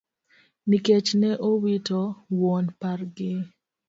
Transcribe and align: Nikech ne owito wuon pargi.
Nikech 0.69 1.09
ne 1.21 1.29
owito 1.49 2.01
wuon 2.37 2.65
pargi. 2.79 3.31